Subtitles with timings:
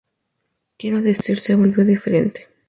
[0.79, 2.47] Quiero decir, se volvió diferente.